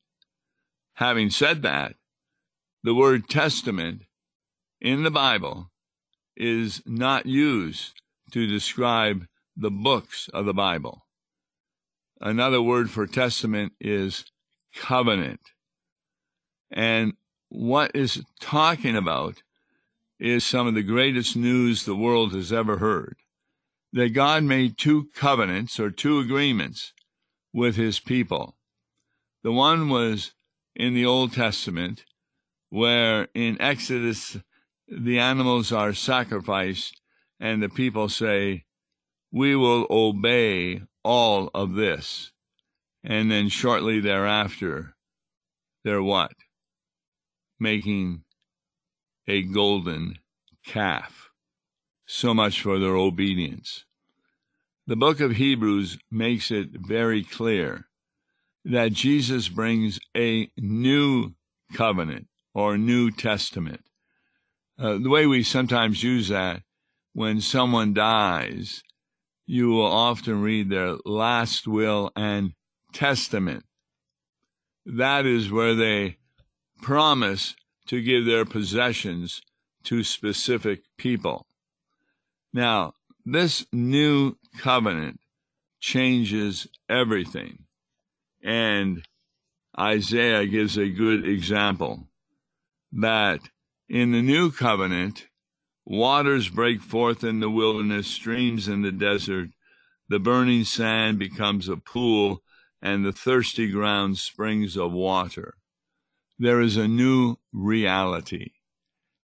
Having 0.94 1.30
said 1.30 1.62
that, 1.62 1.94
the 2.82 2.94
word 2.94 3.28
testament 3.28 4.02
in 4.82 5.04
the 5.04 5.10
Bible 5.10 5.70
is 6.36 6.82
not 6.84 7.24
used 7.24 8.02
to 8.32 8.46
describe 8.48 9.26
the 9.56 9.70
books 9.70 10.28
of 10.34 10.44
the 10.44 10.52
Bible. 10.52 11.06
Another 12.20 12.60
word 12.60 12.90
for 12.90 13.06
testament 13.06 13.72
is 13.80 14.24
covenant. 14.74 15.40
And 16.70 17.12
what 17.48 17.92
is 17.94 18.22
talking 18.40 18.96
about 18.96 19.42
is 20.18 20.44
some 20.44 20.66
of 20.66 20.74
the 20.74 20.82
greatest 20.82 21.36
news 21.36 21.84
the 21.84 21.94
world 21.94 22.32
has 22.32 22.52
ever 22.52 22.78
heard 22.78 23.16
that 23.92 24.10
God 24.10 24.42
made 24.42 24.78
two 24.78 25.08
covenants 25.14 25.78
or 25.78 25.90
two 25.90 26.18
agreements 26.18 26.92
with 27.52 27.76
his 27.76 28.00
people. 28.00 28.56
The 29.44 29.52
one 29.52 29.88
was 29.88 30.32
in 30.74 30.94
the 30.94 31.04
Old 31.04 31.34
Testament, 31.34 32.04
where 32.70 33.28
in 33.34 33.60
Exodus 33.60 34.38
the 34.98 35.18
animals 35.18 35.72
are 35.72 35.94
sacrificed 35.94 37.00
and 37.40 37.62
the 37.62 37.68
people 37.68 38.08
say, 38.08 38.64
We 39.32 39.56
will 39.56 39.86
obey 39.90 40.82
all 41.02 41.50
of 41.54 41.74
this. 41.74 42.32
And 43.02 43.30
then 43.30 43.48
shortly 43.48 44.00
thereafter, 44.00 44.94
they're 45.84 46.02
what? 46.02 46.32
Making 47.58 48.24
a 49.26 49.42
golden 49.42 50.18
calf. 50.64 51.30
So 52.06 52.34
much 52.34 52.60
for 52.60 52.78
their 52.78 52.96
obedience. 52.96 53.84
The 54.86 54.96
book 54.96 55.20
of 55.20 55.32
Hebrews 55.32 55.98
makes 56.10 56.50
it 56.50 56.68
very 56.72 57.24
clear 57.24 57.86
that 58.64 58.92
Jesus 58.92 59.48
brings 59.48 59.98
a 60.16 60.50
new 60.56 61.32
covenant 61.72 62.26
or 62.54 62.76
New 62.76 63.10
Testament. 63.10 63.80
Uh, 64.82 64.98
the 64.98 65.08
way 65.08 65.26
we 65.28 65.44
sometimes 65.44 66.02
use 66.02 66.26
that 66.26 66.60
when 67.12 67.40
someone 67.40 67.94
dies, 67.94 68.82
you 69.46 69.68
will 69.68 69.86
often 69.86 70.42
read 70.42 70.68
their 70.68 70.96
last 71.04 71.68
will 71.68 72.10
and 72.16 72.52
testament. 72.92 73.64
That 74.84 75.24
is 75.24 75.52
where 75.52 75.76
they 75.76 76.16
promise 76.80 77.54
to 77.86 78.02
give 78.02 78.24
their 78.26 78.44
possessions 78.44 79.40
to 79.84 80.02
specific 80.02 80.80
people. 80.96 81.46
Now, 82.52 82.94
this 83.24 83.64
new 83.72 84.36
covenant 84.58 85.20
changes 85.78 86.66
everything. 86.88 87.66
And 88.42 89.06
Isaiah 89.78 90.44
gives 90.46 90.76
a 90.76 90.88
good 90.88 91.24
example 91.24 92.08
that 92.90 93.38
in 93.88 94.12
the 94.12 94.22
new 94.22 94.50
covenant, 94.50 95.26
waters 95.84 96.48
break 96.48 96.80
forth 96.80 97.24
in 97.24 97.40
the 97.40 97.50
wilderness, 97.50 98.06
streams 98.06 98.68
in 98.68 98.82
the 98.82 98.92
desert, 98.92 99.50
the 100.08 100.18
burning 100.18 100.64
sand 100.64 101.18
becomes 101.18 101.68
a 101.68 101.76
pool, 101.76 102.42
and 102.80 103.04
the 103.04 103.12
thirsty 103.12 103.70
ground 103.70 104.18
springs 104.18 104.76
of 104.76 104.92
water. 104.92 105.54
There 106.38 106.60
is 106.60 106.76
a 106.76 106.88
new 106.88 107.36
reality. 107.52 108.50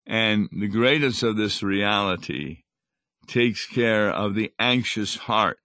And 0.07 0.49
the 0.53 0.68
greatest 0.68 1.23
of 1.23 1.37
this 1.37 1.62
reality 1.62 2.62
takes 3.27 3.66
care 3.66 4.11
of 4.11 4.35
the 4.35 4.53
anxious 4.59 5.16
heart 5.16 5.59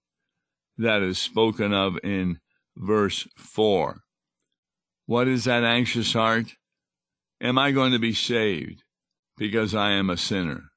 that 0.77 1.01
is 1.01 1.17
spoken 1.17 1.73
of 1.73 1.97
in 2.03 2.39
verse 2.75 3.27
4. 3.37 4.01
What 5.05 5.27
is 5.27 5.45
that 5.45 5.63
anxious 5.63 6.13
heart? 6.13 6.55
Am 7.39 7.57
I 7.57 7.71
going 7.71 7.91
to 7.91 7.99
be 7.99 8.13
saved 8.13 8.82
because 9.43 9.75
I 9.75 9.91
am 9.91 10.09
a 10.09 10.15
sinner? 10.15 10.71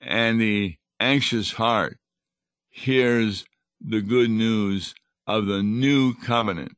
And 0.00 0.40
the 0.40 0.78
anxious 0.98 1.52
heart 1.52 1.98
hears 2.70 3.44
the 3.82 4.00
good 4.00 4.30
news 4.30 4.94
of 5.26 5.44
the 5.44 5.62
new 5.62 6.14
covenant. 6.14 6.72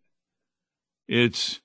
It's 1.06 1.60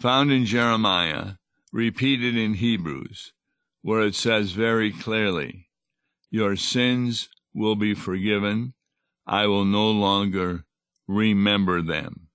found 0.00 0.32
in 0.32 0.46
Jeremiah, 0.46 1.34
repeated 1.74 2.34
in 2.34 2.54
Hebrews, 2.54 3.34
where 3.82 4.00
it 4.00 4.14
says 4.14 4.52
very 4.52 4.92
clearly, 4.92 5.68
your 6.30 6.56
sins 6.56 7.28
will 7.52 7.76
be 7.76 7.92
forgiven. 7.92 8.72
I 9.26 9.46
will 9.46 9.66
no 9.66 9.90
longer 9.90 10.64
remember 11.06 11.82
them. 11.82 12.28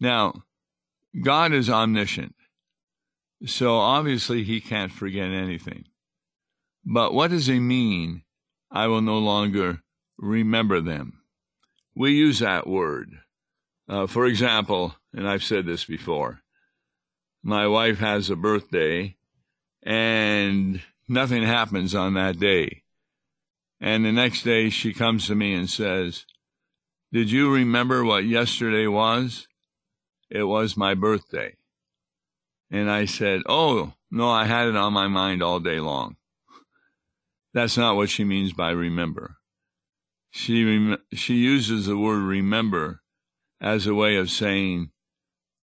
Now, 0.00 0.42
God 1.22 1.52
is 1.52 1.70
omniscient, 1.70 2.34
so 3.46 3.76
obviously 3.76 4.44
he 4.44 4.60
can't 4.60 4.92
forget 4.92 5.30
anything. 5.30 5.84
But 6.84 7.12
what 7.12 7.30
does 7.30 7.46
he 7.46 7.60
mean, 7.60 8.22
I 8.70 8.86
will 8.86 9.02
no 9.02 9.18
longer 9.18 9.82
remember 10.16 10.80
them? 10.80 11.20
We 11.94 12.12
use 12.12 12.38
that 12.38 12.66
word. 12.66 13.18
Uh, 13.88 14.06
for 14.06 14.26
example, 14.26 14.94
and 15.12 15.28
I've 15.28 15.42
said 15.42 15.66
this 15.66 15.84
before, 15.84 16.42
my 17.42 17.66
wife 17.66 17.98
has 17.98 18.30
a 18.30 18.36
birthday, 18.36 19.16
and 19.82 20.82
nothing 21.08 21.42
happens 21.42 21.94
on 21.94 22.14
that 22.14 22.38
day. 22.38 22.82
And 23.80 24.04
the 24.04 24.12
next 24.12 24.42
day 24.42 24.70
she 24.70 24.92
comes 24.92 25.26
to 25.26 25.34
me 25.34 25.54
and 25.54 25.70
says, 25.70 26.26
Did 27.12 27.30
you 27.30 27.52
remember 27.52 28.04
what 28.04 28.24
yesterday 28.24 28.86
was? 28.86 29.46
It 30.30 30.42
was 30.42 30.76
my 30.76 30.94
birthday. 30.94 31.56
And 32.70 32.90
I 32.90 33.06
said, 33.06 33.42
Oh, 33.46 33.94
no, 34.10 34.28
I 34.28 34.44
had 34.44 34.68
it 34.68 34.76
on 34.76 34.92
my 34.92 35.08
mind 35.08 35.42
all 35.42 35.60
day 35.60 35.80
long. 35.80 36.16
That's 37.54 37.76
not 37.76 37.96
what 37.96 38.10
she 38.10 38.24
means 38.24 38.52
by 38.52 38.70
remember. 38.70 39.36
She, 40.30 40.64
rem- 40.64 40.98
she 41.12 41.34
uses 41.34 41.86
the 41.86 41.96
word 41.96 42.22
remember 42.22 43.00
as 43.60 43.86
a 43.86 43.94
way 43.94 44.16
of 44.16 44.30
saying, 44.30 44.90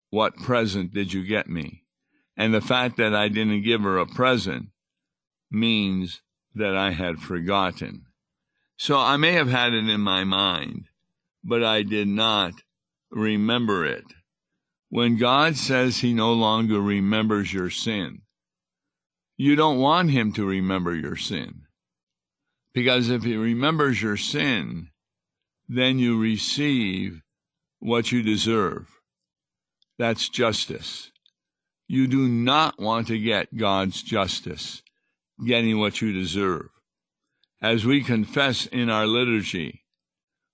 What 0.10 0.36
present 0.36 0.94
did 0.94 1.14
you 1.14 1.26
get 1.26 1.48
me? 1.48 1.84
And 2.36 2.54
the 2.54 2.62
fact 2.62 2.98
that 2.98 3.16
I 3.16 3.30
didn't 3.30 3.64
give 3.64 3.82
her 3.82 3.98
a 3.98 4.06
present 4.06 4.70
means 5.52 6.22
that 6.56 6.76
I 6.76 6.92
had 6.92 7.20
forgotten. 7.20 8.06
So 8.78 8.98
I 8.98 9.18
may 9.18 9.34
have 9.34 9.48
had 9.48 9.74
it 9.74 9.88
in 9.88 10.02
my 10.02 10.24
mind, 10.24 10.90
but 11.44 11.64
I 11.64 11.84
did 11.84 12.08
not 12.08 12.54
remember 13.10 13.86
it. 13.86 14.04
When 14.90 15.18
God 15.18 15.58
says 15.58 15.98
he 15.98 16.14
no 16.14 16.34
longer 16.34 16.80
remembers 16.80 17.52
your 17.54 17.70
sin, 17.70 18.22
you 19.38 19.56
don't 19.56 19.80
want 19.80 20.12
him 20.12 20.32
to 20.34 20.46
remember 20.46 20.96
your 20.96 21.16
sin. 21.16 21.64
Because 22.74 23.10
if 23.10 23.24
he 23.24 23.36
remembers 23.36 24.02
your 24.02 24.18
sin, 24.18 24.90
then 25.68 25.98
you 25.98 26.20
receive 26.20 27.22
what 27.80 28.12
you 28.12 28.22
deserve. 28.22 28.88
That's 29.98 30.30
justice. 30.30 31.12
You 31.88 32.08
do 32.08 32.28
not 32.28 32.80
want 32.80 33.08
to 33.08 33.20
get 33.20 33.56
God's 33.56 34.02
justice, 34.02 34.82
getting 35.46 35.80
what 35.80 36.02
you 36.02 36.12
deserve. 36.12 36.70
As 37.62 37.86
we 37.86 38.04
confess 38.04 38.66
in 38.66 38.90
our 38.90 39.08
liturgy, 39.08 39.84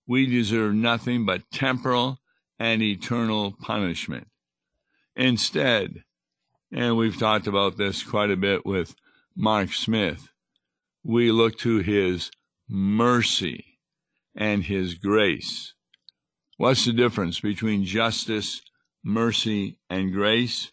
we 0.08 0.26
deserve 0.26 0.74
nothing 0.74 1.26
but 1.26 1.50
temporal 1.52 2.20
and 2.62 2.84
eternal 2.84 3.56
punishment. 3.60 4.28
Instead, 5.16 6.04
and 6.72 6.96
we've 6.96 7.18
talked 7.18 7.48
about 7.48 7.76
this 7.76 8.04
quite 8.04 8.30
a 8.30 8.36
bit 8.36 8.68
with 8.68 8.94
Mark 9.36 9.74
Smith, 9.74 10.30
we 11.04 11.32
look 11.32 11.58
to 11.58 11.80
his 11.80 12.30
mercy 12.70 13.80
and 14.36 14.64
his 14.64 14.94
grace. 14.94 15.74
What's 16.58 16.86
the 16.86 16.94
difference 16.94 17.40
between 17.40 17.84
justice, 17.84 18.62
mercy, 19.04 19.80
and 19.90 20.14
grace? 20.14 20.72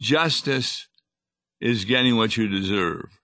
Justice 0.00 0.88
is 1.60 1.84
getting 1.84 2.16
what 2.16 2.38
you 2.38 2.48
deserve, 2.48 3.20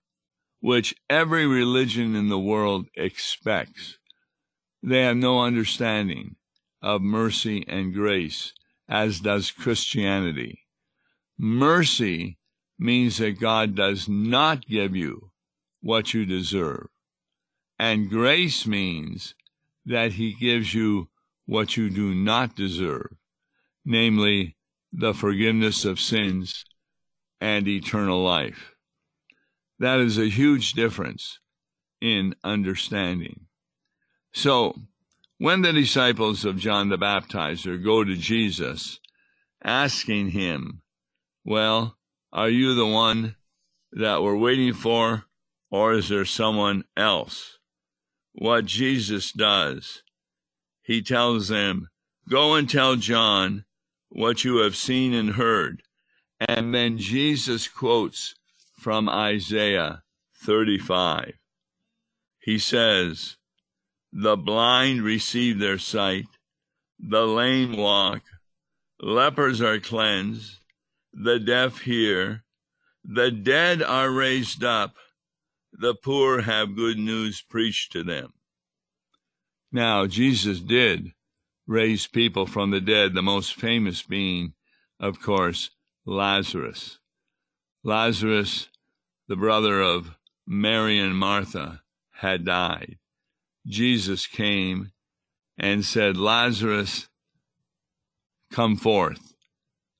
which 0.59 0.93
every 1.09 1.47
religion 1.47 2.15
in 2.15 2.29
the 2.29 2.37
world 2.37 2.85
expects. 2.95 3.97
They 4.83 5.01
have 5.01 5.17
no 5.17 5.41
understanding 5.41 6.35
of 6.81 7.01
mercy 7.01 7.65
and 7.67 7.93
grace, 7.93 8.53
as 8.87 9.19
does 9.19 9.51
Christianity. 9.51 10.65
Mercy 11.37 12.37
means 12.79 13.17
that 13.17 13.39
God 13.39 13.75
does 13.75 14.07
not 14.07 14.65
give 14.65 14.95
you 14.95 15.31
what 15.81 16.13
you 16.13 16.25
deserve. 16.25 16.87
And 17.79 18.09
grace 18.09 18.65
means 18.65 19.35
that 19.85 20.13
He 20.13 20.33
gives 20.33 20.73
you 20.73 21.09
what 21.45 21.77
you 21.77 21.89
do 21.89 22.13
not 22.13 22.55
deserve, 22.55 23.15
namely 23.85 24.55
the 24.91 25.13
forgiveness 25.13 25.85
of 25.85 25.99
sins 25.99 26.65
and 27.39 27.67
eternal 27.67 28.23
life. 28.23 28.73
That 29.79 29.99
is 29.99 30.17
a 30.17 30.29
huge 30.29 30.73
difference 30.73 31.39
in 32.01 32.35
understanding. 32.43 33.41
So, 34.33 34.75
when 35.37 35.61
the 35.61 35.73
disciples 35.73 36.45
of 36.45 36.57
John 36.57 36.89
the 36.89 36.97
Baptizer 36.97 37.83
go 37.83 38.03
to 38.03 38.15
Jesus, 38.15 38.99
asking 39.63 40.31
him, 40.31 40.81
Well, 41.45 41.97
are 42.33 42.49
you 42.49 42.73
the 42.73 42.87
one 42.87 43.35
that 43.91 44.21
we're 44.21 44.37
waiting 44.37 44.73
for, 44.73 45.25
or 45.69 45.93
is 45.93 46.09
there 46.09 46.25
someone 46.25 46.83
else? 46.95 47.57
What 48.33 48.65
Jesus 48.65 49.31
does, 49.31 50.03
he 50.81 51.01
tells 51.01 51.49
them, 51.49 51.89
Go 52.29 52.55
and 52.55 52.69
tell 52.69 52.95
John 52.95 53.65
what 54.09 54.43
you 54.43 54.57
have 54.57 54.75
seen 54.75 55.13
and 55.13 55.31
heard. 55.31 55.83
And 56.39 56.73
then 56.73 56.97
Jesus 56.97 57.67
quotes 57.67 58.35
from 58.79 59.09
Isaiah 59.09 60.03
35. 60.43 61.33
He 62.39 62.59
says, 62.59 63.36
The 64.19 64.35
blind 64.35 65.03
receive 65.03 65.59
their 65.59 65.77
sight, 65.77 66.25
the 66.99 67.27
lame 67.27 67.77
walk, 67.77 68.23
lepers 68.99 69.61
are 69.61 69.79
cleansed, 69.79 70.57
the 71.13 71.37
deaf 71.37 71.81
hear, 71.81 72.43
the 73.05 73.29
dead 73.29 73.83
are 73.83 74.09
raised 74.09 74.63
up, 74.63 74.95
the 75.71 75.93
poor 75.93 76.41
have 76.41 76.75
good 76.75 76.97
news 76.97 77.43
preached 77.43 77.91
to 77.91 78.03
them. 78.03 78.33
Now, 79.71 80.07
Jesus 80.07 80.61
did 80.61 81.13
raise 81.67 82.07
people 82.07 82.47
from 82.47 82.71
the 82.71 82.81
dead, 82.81 83.13
the 83.13 83.21
most 83.21 83.53
famous 83.53 84.01
being, 84.01 84.53
of 84.99 85.21
course, 85.21 85.69
Lazarus. 86.07 86.97
Lazarus, 87.83 88.67
the 89.27 89.35
brother 89.35 89.79
of 89.79 90.15
Mary 90.47 90.97
and 90.97 91.15
Martha, 91.15 91.83
had 92.13 92.45
died. 92.45 92.97
Jesus 93.67 94.25
came 94.25 94.91
and 95.57 95.83
said, 95.83 96.17
Lazarus, 96.17 97.09
come 98.51 98.77
forth. 98.77 99.33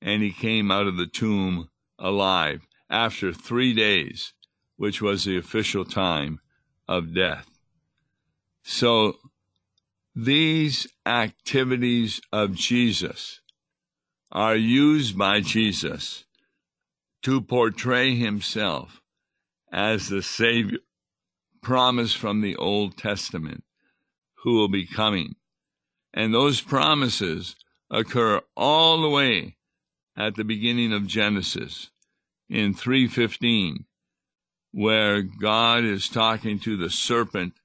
And 0.02 0.24
he 0.24 0.32
came 0.32 0.72
out 0.72 0.88
of 0.88 0.98
the 0.98 1.08
tomb 1.08 1.70
alive 2.00 2.62
after 2.90 3.34
three 3.34 3.74
days, 3.74 4.34
which 4.78 5.02
was 5.02 5.26
the 5.26 5.38
official 5.38 5.84
time 5.84 6.40
of 6.88 7.14
death. 7.14 7.48
So 8.64 9.18
these 10.16 10.88
activities 11.06 12.22
of 12.32 12.54
Jesus 12.54 13.42
are 14.32 14.56
used 14.56 15.18
by 15.18 15.42
Jesus 15.42 16.26
to 17.24 17.42
portray 17.42 18.16
himself 18.16 19.02
as 19.72 20.10
the 20.10 20.22
Savior 20.22 20.80
promised 21.68 22.16
from 22.16 22.40
the 22.40 22.56
Old 22.56 22.96
Testament 22.96 23.62
who 24.42 24.54
will 24.54 24.70
be 24.70 24.88
coming. 24.88 25.36
And 26.14 26.34
those 26.34 26.62
promises 26.62 27.58
occur 27.92 28.40
all 28.56 29.02
the 29.02 29.10
way 29.10 29.58
at 30.16 30.36
the 30.36 30.46
beginning 30.46 30.94
of 30.94 31.08
Genesis 31.08 31.90
in 32.50 32.74
315 32.74 33.84
where 34.72 35.22
God 35.22 35.84
is 35.84 36.08
talking 36.08 36.58
to 36.60 36.78
the 36.78 36.90
serpent 36.90 37.56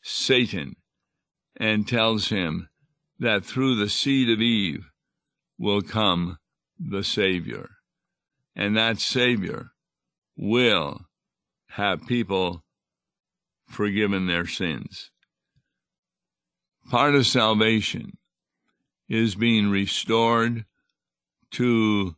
Satan 0.00 0.76
and 1.56 1.88
tells 1.88 2.28
him 2.28 2.68
that 3.18 3.44
through 3.44 3.74
the 3.74 3.88
seed 3.88 4.30
of 4.30 4.40
Eve 4.40 4.84
will 5.58 5.82
come 5.82 6.38
the 6.78 7.02
Savior. 7.02 7.70
And 8.54 8.76
that 8.76 9.00
Savior 9.00 9.72
will 10.36 11.06
have 11.70 12.06
people 12.06 12.63
forgiven 13.74 14.26
their 14.26 14.46
sins. 14.46 15.10
Part 16.90 17.14
of 17.14 17.26
salvation 17.26 18.18
is 19.08 19.34
being 19.34 19.70
restored 19.70 20.64
to 21.52 22.16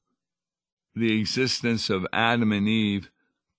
the 0.95 1.19
existence 1.19 1.91
of 1.91 2.07
Adam 2.13 2.53
and 2.53 2.69
Eve 2.69 3.11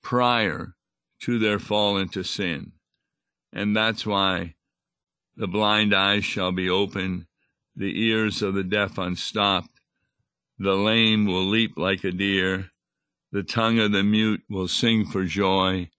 prior 0.01 0.75
to 1.19 1.39
their 1.39 1.59
fall 1.59 1.97
into 1.97 2.23
sin. 2.23 2.73
And 3.53 3.75
that's 3.75 4.05
why 4.05 4.55
the 5.35 5.47
blind 5.47 5.93
eyes 5.93 6.25
shall 6.25 6.51
be 6.51 6.69
opened, 6.69 7.27
the 7.75 8.07
ears 8.07 8.41
of 8.41 8.55
the 8.55 8.63
deaf 8.63 8.97
unstopped, 8.97 9.79
the 10.57 10.73
lame 10.73 11.25
will 11.25 11.45
leap 11.45 11.77
like 11.77 12.03
a 12.03 12.11
deer, 12.11 12.71
the 13.31 13.43
tongue 13.43 13.79
of 13.79 13.91
the 13.91 14.03
mute 14.03 14.41
will 14.49 14.67
sing 14.67 15.05
for 15.05 15.25
joy, 15.25 15.89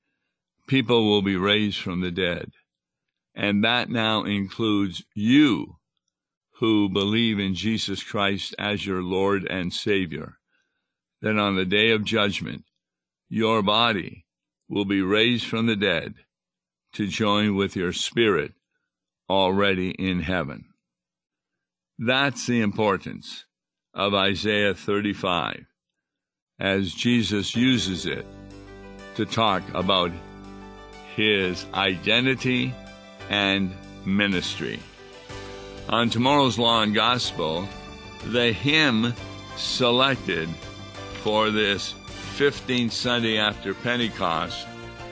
people 0.68 1.08
will 1.08 1.22
be 1.22 1.36
raised 1.36 1.80
from 1.80 2.00
the 2.00 2.10
dead. 2.10 2.52
And 3.34 3.64
that 3.64 3.88
now 3.88 4.24
includes 4.24 5.02
you 5.14 5.76
who 6.58 6.88
believe 6.88 7.38
in 7.38 7.54
Jesus 7.54 8.02
Christ 8.02 8.54
as 8.58 8.84
your 8.84 9.02
Lord 9.02 9.46
and 9.48 9.72
Savior. 9.72 10.34
Then 11.20 11.38
on 11.38 11.56
the 11.56 11.64
day 11.64 11.90
of 11.90 12.04
judgment, 12.04 12.64
your 13.28 13.62
body 13.62 14.24
will 14.68 14.84
be 14.84 15.02
raised 15.02 15.46
from 15.46 15.66
the 15.66 15.76
dead 15.76 16.14
to 16.94 17.06
join 17.06 17.54
with 17.54 17.76
your 17.76 17.92
spirit 17.92 18.52
already 19.28 19.90
in 19.90 20.20
heaven. 20.20 20.64
That's 21.98 22.46
the 22.46 22.60
importance 22.60 23.44
of 23.94 24.14
Isaiah 24.14 24.74
35 24.74 25.64
as 26.60 26.92
Jesus 26.92 27.54
uses 27.54 28.06
it 28.06 28.26
to 29.14 29.24
talk 29.26 29.62
about 29.74 30.12
his 31.18 31.66
identity 31.74 32.72
and 33.28 33.74
ministry. 34.04 34.78
On 35.88 36.08
tomorrow's 36.08 36.60
Law 36.60 36.82
and 36.82 36.94
Gospel, 36.94 37.68
the 38.26 38.52
hymn 38.52 39.12
selected 39.56 40.48
for 41.24 41.50
this 41.50 41.92
15th 42.36 42.92
Sunday 42.92 43.36
after 43.36 43.74
Pentecost 43.74 44.64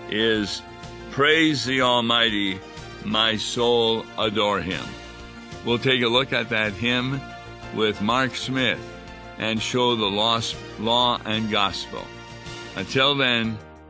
is 0.09 0.63
Praise 1.11 1.65
the 1.65 1.81
Almighty, 1.81 2.61
my 3.05 3.37
soul 3.37 4.07
adore 4.17 4.61
him. 4.61 4.85
We'll 5.65 5.79
take 5.79 6.03
a 6.03 6.09
look 6.09 6.33
at 6.33 6.51
that 6.51 6.73
hymn 6.75 7.21
with 7.75 8.01
Mark 8.01 8.37
Smith 8.37 8.79
and 9.39 9.61
show 9.61 9.97
the 9.97 10.05
lost 10.05 10.55
law 10.79 11.21
and 11.25 11.51
gospel. 11.51 12.07
Until 12.77 13.17
then, 13.17 13.59